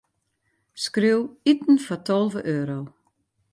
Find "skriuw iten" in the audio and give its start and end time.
0.83-1.77